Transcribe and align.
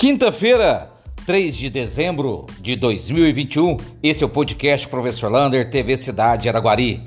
Quinta-feira, 0.00 0.90
3 1.26 1.54
de 1.54 1.68
dezembro 1.68 2.46
de 2.58 2.74
2021, 2.74 3.76
esse 4.02 4.24
é 4.24 4.26
o 4.26 4.30
podcast 4.30 4.88
Professor 4.88 5.30
Lander, 5.30 5.68
TV 5.68 5.94
Cidade 5.94 6.48
Araguari. 6.48 7.04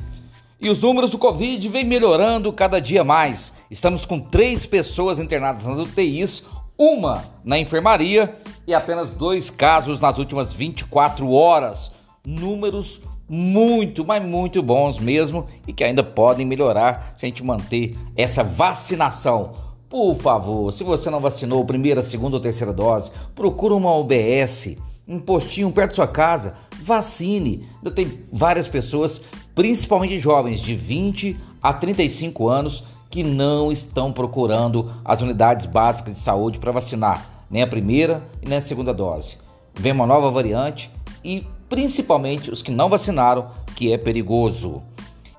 E 0.61 0.69
os 0.69 0.79
números 0.79 1.09
do 1.09 1.17
Covid 1.17 1.67
vêm 1.69 1.83
melhorando 1.85 2.53
cada 2.53 2.79
dia 2.79 3.03
mais. 3.03 3.51
Estamos 3.71 4.05
com 4.05 4.19
três 4.19 4.67
pessoas 4.67 5.17
internadas 5.17 5.65
nas 5.65 5.79
UTIs, 5.79 6.45
uma 6.77 7.23
na 7.43 7.57
enfermaria 7.57 8.35
e 8.67 8.75
apenas 8.75 9.09
dois 9.09 9.49
casos 9.49 9.99
nas 9.99 10.19
últimas 10.19 10.53
24 10.53 11.31
horas. 11.31 11.91
Números 12.23 13.01
muito, 13.27 14.05
mas 14.05 14.23
muito 14.23 14.61
bons 14.61 14.99
mesmo 14.99 15.47
e 15.67 15.73
que 15.73 15.83
ainda 15.83 16.03
podem 16.03 16.45
melhorar 16.45 17.15
se 17.17 17.25
a 17.25 17.27
gente 17.27 17.43
manter 17.43 17.97
essa 18.15 18.43
vacinação. 18.43 19.62
Por 19.93 20.15
favor, 20.15 20.73
se 20.73 20.83
você 20.83 21.07
não 21.11 21.19
vacinou 21.19 21.63
primeira, 21.63 22.01
segunda 22.01 22.37
ou 22.37 22.41
terceira 22.41 22.73
dose, 22.73 23.11
procura 23.35 23.75
uma 23.75 23.95
UBS, 23.95 24.75
um 25.07 25.19
postinho 25.19 25.71
perto 25.71 25.89
da 25.91 25.95
sua 25.97 26.07
casa, 26.07 26.55
vacine. 26.81 27.69
Ainda 27.75 27.91
tem 27.91 28.25
várias 28.33 28.67
pessoas, 28.67 29.21
principalmente 29.53 30.17
jovens 30.17 30.61
de 30.61 30.75
20 30.75 31.37
a 31.61 31.71
35 31.71 32.49
anos, 32.49 32.83
que 33.07 33.21
não 33.21 33.71
estão 33.71 34.11
procurando 34.11 34.91
as 35.05 35.21
unidades 35.21 35.67
básicas 35.67 36.15
de 36.15 36.19
saúde 36.21 36.57
para 36.57 36.71
vacinar, 36.71 37.45
nem 37.47 37.61
a 37.61 37.67
primeira 37.67 38.27
e 38.41 38.49
nem 38.49 38.57
a 38.57 38.61
segunda 38.61 38.95
dose. 38.95 39.37
Vem 39.75 39.91
uma 39.91 40.07
nova 40.07 40.31
variante 40.31 40.89
e 41.23 41.45
principalmente 41.69 42.49
os 42.49 42.63
que 42.63 42.71
não 42.71 42.89
vacinaram, 42.89 43.51
que 43.75 43.93
é 43.93 43.97
perigoso. 43.99 44.81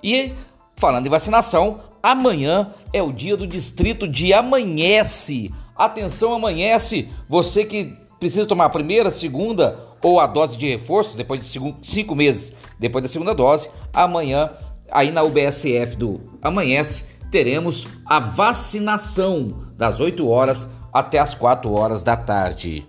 E 0.01 0.33
falando 0.77 1.09
em 1.09 1.11
vacinação, 1.11 1.81
Amanhã 2.05 2.69
é 2.93 3.03
o 3.03 3.11
dia 3.11 3.35
do 3.35 3.47
distrito 3.47 4.07
de 4.07 4.35
Amanhece. 4.35 5.51
Atenção, 5.75 6.35
Amanhece! 6.35 7.09
Você 7.27 7.65
que 7.65 7.97
precisa 8.21 8.45
tomar 8.45 8.67
a 8.67 8.69
primeira, 8.69 9.11
segunda 9.11 9.89
ou 10.03 10.21
a 10.21 10.27
dose 10.27 10.59
de 10.59 10.69
reforço 10.69 11.17
depois 11.17 11.41
de 11.41 11.61
cinco 11.83 12.15
meses 12.15 12.53
depois 12.79 13.03
da 13.03 13.09
segunda 13.09 13.35
dose, 13.35 13.71
amanhã, 13.91 14.51
aí 14.91 15.11
na 15.11 15.23
UBSF 15.23 15.97
do 15.97 16.21
Amanhece, 16.43 17.07
teremos 17.31 17.89
a 18.05 18.21
vacinação 18.21 19.65
das 19.75 19.99
8 19.99 20.29
horas 20.29 20.69
até 20.93 21.19
as 21.19 21.35
4 21.35 21.73
horas 21.73 22.03
da 22.03 22.19
tarde. 22.19 22.87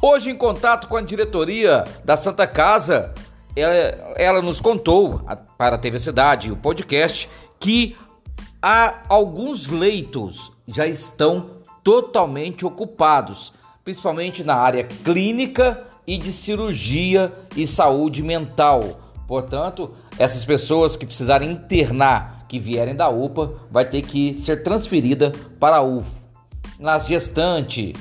Hoje, 0.00 0.30
em 0.30 0.36
contato 0.36 0.86
com 0.86 0.96
a 0.96 1.02
diretoria 1.02 1.82
da 2.04 2.16
Santa 2.16 2.46
Casa, 2.46 3.12
ela, 3.56 3.74
ela 4.16 4.40
nos 4.40 4.60
contou 4.60 5.26
para 5.58 5.74
a 5.74 5.78
TV 5.78 5.98
Cidade, 5.98 6.52
o 6.52 6.56
podcast, 6.56 7.28
que 7.62 7.96
há 8.62 9.02
alguns 9.08 9.66
leitos 9.66 10.52
já 10.68 10.86
estão 10.86 11.50
totalmente 11.82 12.64
ocupados, 12.64 13.52
principalmente 13.84 14.44
na 14.44 14.54
área 14.54 14.84
clínica 14.84 15.84
e 16.06 16.16
de 16.16 16.32
cirurgia 16.32 17.32
e 17.56 17.66
saúde 17.66 18.22
mental. 18.22 19.00
Portanto, 19.26 19.90
essas 20.16 20.44
pessoas 20.44 20.94
que 20.94 21.04
precisarem 21.04 21.50
internar, 21.50 22.46
que 22.48 22.60
vierem 22.60 22.94
da 22.94 23.08
UPA, 23.08 23.54
vai 23.70 23.84
ter 23.84 24.02
que 24.02 24.36
ser 24.36 24.62
transferida 24.62 25.32
para 25.58 25.78
a 25.78 25.82
UFA. 25.82 26.22
Nas 26.78 27.06
gestantes, 27.06 27.94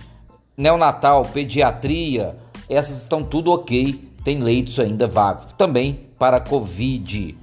neonatal, 0.55 1.23
pediatria, 1.25 2.37
essas 2.69 2.99
estão 2.99 3.23
tudo 3.23 3.51
ok, 3.51 4.11
tem 4.23 4.39
leitos 4.39 4.79
ainda 4.79 5.07
vagos. 5.07 5.53
Também 5.57 6.07
para 6.19 6.39
Covid. 6.39 7.37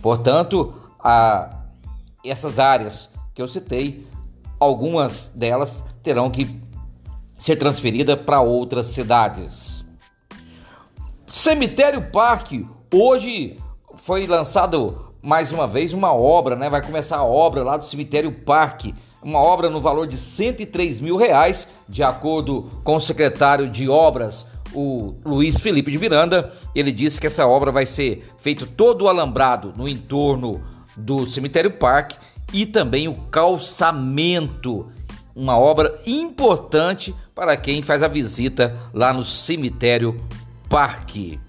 Portanto, 0.00 0.74
a 0.98 1.61
essas 2.30 2.58
áreas 2.58 3.10
que 3.34 3.42
eu 3.42 3.48
citei, 3.48 4.06
algumas 4.58 5.30
delas 5.34 5.82
terão 6.02 6.30
que 6.30 6.60
ser 7.36 7.56
transferidas 7.56 8.18
para 8.20 8.40
outras 8.40 8.86
cidades. 8.86 9.84
Cemitério 11.32 12.02
Parque, 12.10 12.68
hoje 12.92 13.56
foi 13.96 14.26
lançado 14.26 15.12
mais 15.22 15.50
uma 15.50 15.66
vez 15.66 15.92
uma 15.92 16.12
obra, 16.12 16.54
né? 16.54 16.68
Vai 16.68 16.84
começar 16.84 17.16
a 17.16 17.24
obra 17.24 17.62
lá 17.62 17.76
do 17.76 17.86
Cemitério 17.86 18.30
Parque, 18.30 18.94
uma 19.22 19.38
obra 19.38 19.70
no 19.70 19.80
valor 19.80 20.06
de 20.06 20.16
103 20.16 21.00
mil 21.00 21.16
reais, 21.16 21.66
de 21.88 22.02
acordo 22.02 22.68
com 22.84 22.96
o 22.96 23.00
secretário 23.00 23.70
de 23.70 23.88
obras, 23.88 24.46
o 24.74 25.14
Luiz 25.24 25.60
Felipe 25.60 25.90
de 25.90 25.98
Miranda. 25.98 26.52
Ele 26.74 26.92
disse 26.92 27.20
que 27.20 27.26
essa 27.26 27.46
obra 27.46 27.70
vai 27.72 27.86
ser 27.86 28.28
feito 28.38 28.66
todo 28.66 29.02
o 29.02 29.08
alambrado 29.08 29.72
no 29.76 29.88
entorno 29.88 30.62
do 30.96 31.26
Cemitério 31.26 31.72
Parque 31.72 32.16
e 32.52 32.66
também 32.66 33.08
o 33.08 33.14
calçamento, 33.14 34.90
uma 35.34 35.58
obra 35.58 35.98
importante 36.06 37.14
para 37.34 37.56
quem 37.56 37.82
faz 37.82 38.02
a 38.02 38.08
visita 38.08 38.76
lá 38.92 39.12
no 39.12 39.24
Cemitério 39.24 40.20
Parque. 40.68 41.40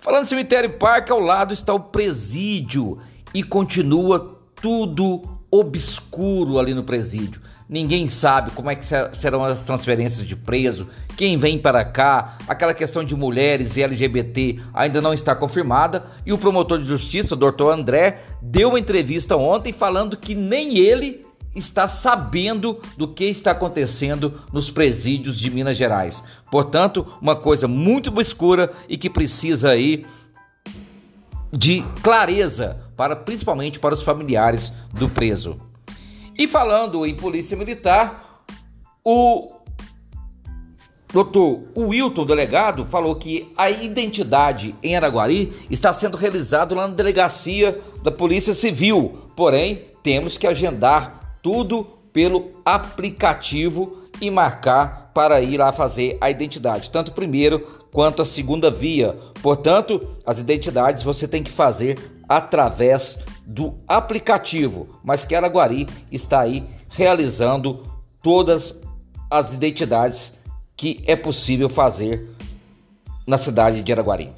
Falando 0.00 0.24
em 0.24 0.28
Cemitério 0.28 0.72
Parque, 0.74 1.12
ao 1.12 1.20
lado 1.20 1.52
está 1.52 1.72
o 1.72 1.80
presídio 1.80 2.98
e 3.32 3.42
continua 3.42 4.40
tudo 4.60 5.35
obscuro 5.50 6.58
ali 6.58 6.74
no 6.74 6.82
presídio. 6.82 7.40
Ninguém 7.68 8.06
sabe 8.06 8.52
como 8.52 8.70
é 8.70 8.76
que 8.76 8.86
serão 9.12 9.44
as 9.44 9.64
transferências 9.64 10.26
de 10.26 10.36
preso, 10.36 10.86
quem 11.16 11.36
vem 11.36 11.58
para 11.58 11.84
cá, 11.84 12.38
aquela 12.46 12.72
questão 12.72 13.02
de 13.02 13.16
mulheres 13.16 13.76
e 13.76 13.82
LGBT 13.82 14.60
ainda 14.72 15.00
não 15.00 15.12
está 15.12 15.34
confirmada. 15.34 16.06
E 16.24 16.32
o 16.32 16.38
promotor 16.38 16.78
de 16.78 16.86
justiça, 16.86 17.34
o 17.34 17.38
doutor 17.38 17.72
André, 17.72 18.20
deu 18.40 18.68
uma 18.68 18.78
entrevista 18.78 19.36
ontem 19.36 19.72
falando 19.72 20.16
que 20.16 20.34
nem 20.34 20.78
ele 20.78 21.26
está 21.56 21.88
sabendo 21.88 22.78
do 22.96 23.08
que 23.08 23.24
está 23.24 23.50
acontecendo 23.50 24.40
nos 24.52 24.70
presídios 24.70 25.38
de 25.38 25.50
Minas 25.50 25.76
Gerais. 25.76 26.22
Portanto, 26.50 27.04
uma 27.20 27.34
coisa 27.34 27.66
muito 27.66 28.10
obscura 28.10 28.72
e 28.88 28.96
que 28.96 29.10
precisa 29.10 29.70
aí 29.70 30.04
de 31.52 31.82
clareza 32.02 32.80
para 32.96 33.14
principalmente 33.14 33.78
para 33.78 33.94
os 33.94 34.02
familiares 34.02 34.72
do 34.92 35.08
preso. 35.08 35.60
E 36.38 36.46
falando 36.46 37.06
em 37.06 37.14
polícia 37.14 37.56
militar, 37.56 38.44
o 39.04 39.52
doutor 41.12 41.62
Wilton, 41.76 42.26
delegado, 42.26 42.84
falou 42.84 43.14
que 43.14 43.52
a 43.56 43.70
identidade 43.70 44.74
em 44.82 44.96
Araguari 44.96 45.52
está 45.70 45.92
sendo 45.92 46.16
realizada 46.16 46.74
lá 46.74 46.88
na 46.88 46.94
delegacia 46.94 47.80
da 48.02 48.10
Polícia 48.10 48.52
Civil. 48.52 49.30
Porém, 49.34 49.84
temos 50.02 50.36
que 50.36 50.46
agendar 50.46 51.38
tudo 51.42 51.84
pelo 52.12 52.50
aplicativo 52.64 54.05
e 54.20 54.30
marcar 54.30 55.10
para 55.12 55.40
ir 55.40 55.58
lá 55.58 55.72
fazer 55.72 56.18
a 56.20 56.30
identidade, 56.30 56.90
tanto 56.90 57.12
primeiro 57.12 57.60
quanto 57.92 58.20
a 58.20 58.24
segunda 58.24 58.70
via. 58.70 59.16
Portanto, 59.42 60.06
as 60.26 60.38
identidades 60.38 61.02
você 61.02 61.26
tem 61.26 61.42
que 61.42 61.50
fazer 61.50 61.98
através 62.28 63.18
do 63.46 63.74
aplicativo, 63.86 64.98
mas 65.02 65.24
que 65.24 65.34
Araguari 65.34 65.88
está 66.10 66.40
aí 66.40 66.64
realizando 66.90 67.82
todas 68.22 68.78
as 69.30 69.54
identidades 69.54 70.34
que 70.76 71.02
é 71.06 71.16
possível 71.16 71.68
fazer 71.68 72.28
na 73.26 73.38
cidade 73.38 73.82
de 73.82 73.92
Araguari. 73.92 74.32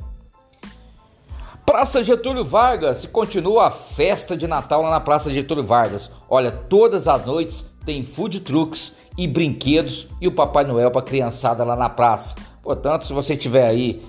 Praça 1.67 2.03
Getúlio 2.03 2.44
Vargas, 2.44 3.05
continua 3.05 3.67
a 3.67 3.71
festa 3.71 4.37
de 4.37 4.47
Natal 4.47 4.83
lá 4.83 4.91
na 4.91 5.00
Praça 5.00 5.33
Getúlio 5.33 5.65
Vargas. 5.65 6.11
Olha, 6.28 6.50
todas 6.50 7.06
as 7.06 7.27
noites 7.27 7.65
tem 7.84 8.03
food 8.03 8.41
trucks 8.41 8.94
e 9.19 9.29
brinquedos 9.29 10.09
e 10.21 10.27
o 10.27 10.33
Papai 10.33 10.65
Noel 10.65 10.91
para 10.91 11.03
criançada 11.03 11.62
lá 11.62 11.77
na 11.77 11.91
praça. 11.91 12.34
Portanto, 12.62 13.05
se 13.05 13.12
você 13.12 13.34
estiver 13.34 13.67
aí 13.67 14.03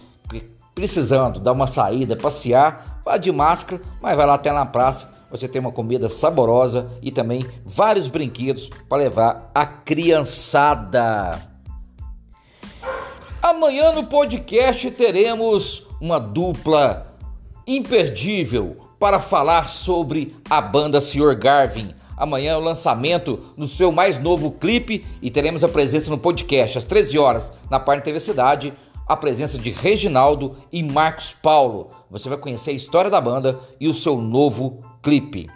precisando 0.73 1.39
dar 1.39 1.51
uma 1.51 1.67
saída, 1.67 2.15
passear, 2.15 2.89
Vá 3.09 3.17
de 3.17 3.31
máscara, 3.31 3.81
mas 3.99 4.15
vai 4.15 4.25
lá 4.25 4.35
até 4.35 4.51
na 4.51 4.67
praça. 4.67 5.11
Você 5.31 5.47
tem 5.47 5.59
uma 5.59 5.71
comida 5.71 6.09
saborosa 6.09 6.91
e 7.01 7.11
também 7.11 7.43
vários 7.65 8.07
brinquedos 8.07 8.69
para 8.87 8.99
levar 8.99 9.51
a 9.53 9.65
criançada. 9.65 11.39
Amanhã 13.41 13.91
no 13.93 14.05
podcast 14.05 14.91
teremos 14.91 15.87
uma 15.99 16.19
dupla 16.19 17.15
imperdível 17.65 18.77
para 18.99 19.19
falar 19.19 19.69
sobre 19.69 20.35
a 20.47 20.61
banda 20.61 21.01
Sr. 21.01 21.35
Garvin. 21.35 21.95
Amanhã 22.19 22.51
é 22.51 22.57
o 22.57 22.61
lançamento 22.61 23.39
do 23.57 23.67
seu 23.67 23.91
mais 23.91 24.21
novo 24.21 24.51
clipe 24.51 25.05
e 25.21 25.31
teremos 25.31 25.63
a 25.63 25.69
presença 25.69 26.11
no 26.11 26.17
podcast 26.17 26.77
às 26.77 26.83
13 26.83 27.17
horas 27.17 27.51
na 27.71 27.79
Parte 27.79 28.03
TV 28.03 28.19
Cidade, 28.19 28.73
a 29.07 29.17
presença 29.17 29.57
de 29.57 29.71
Reginaldo 29.71 30.57
e 30.71 30.83
Marcos 30.83 31.31
Paulo 31.31 31.91
você 32.09 32.27
vai 32.27 32.37
conhecer 32.37 32.71
a 32.71 32.73
história 32.73 33.11
da 33.11 33.21
banda 33.21 33.59
e 33.79 33.87
o 33.87 33.93
seu 33.93 34.17
novo 34.17 34.83
clipe. 35.01 35.47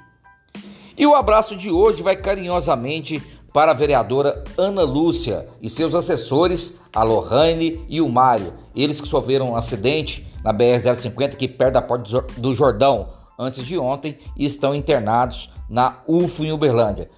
E 0.96 1.06
o 1.08 1.16
abraço 1.16 1.56
de 1.56 1.72
hoje 1.72 2.04
vai 2.04 2.16
carinhosamente 2.16 3.22
para 3.52 3.72
a 3.72 3.76
vereadora 3.76 4.44
Ana 4.58 4.84
Lúcia 4.84 5.48
e 5.62 5.70
seus 5.70 5.96
assessores, 5.96 6.80
a 6.94 7.04
Lohane 7.04 7.84
e 7.90 8.02
o 8.02 8.10
Mário. 8.10 8.54
Eles 8.76 9.02
que 9.02 9.08
sofreram 9.08 9.52
um 9.52 9.56
acidente 9.56 10.28
na 10.44 10.54
BR-050 10.54 11.34
aqui 11.34 11.48
perto 11.48 11.74
da 11.74 11.82
Porta 11.82 12.22
do 12.38 12.54
Jordão 12.54 13.10
antes 13.38 13.66
de 13.66 13.78
ontem 13.78 14.18
e 14.36 14.46
estão 14.46 14.76
internados 14.76 15.52
na 15.70 15.98
UFO 16.08 16.44
em 16.44 16.52
Uberlândia. 16.52 17.10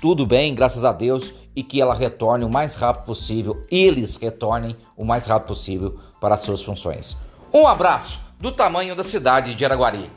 tudo 0.00 0.26
bem, 0.26 0.54
graças 0.54 0.84
a 0.84 0.92
Deus, 0.92 1.34
e 1.54 1.62
que 1.62 1.80
ela 1.80 1.94
retorne 1.94 2.44
o 2.44 2.50
mais 2.50 2.74
rápido 2.74 3.04
possível, 3.04 3.64
eles 3.70 4.16
retornem 4.16 4.76
o 4.96 5.04
mais 5.04 5.24
rápido 5.24 5.48
possível 5.48 5.98
para 6.20 6.34
as 6.34 6.40
suas 6.40 6.62
funções. 6.62 7.16
Um 7.52 7.66
abraço 7.66 8.20
do 8.40 8.50
tamanho 8.50 8.96
da 8.96 9.02
cidade 9.02 9.54
de 9.54 9.64
Araguari. 9.64 10.10